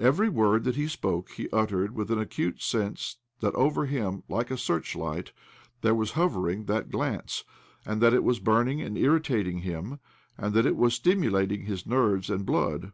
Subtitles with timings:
[0.00, 4.50] Every word that he spoke he uttered with an acute sense that over him, like
[4.50, 5.30] a searchlight,
[5.82, 7.44] there was hovering that glance,
[7.86, 10.00] and that it was burning and irritating him,
[10.36, 12.90] and that it was stimu lating his nerves and blood.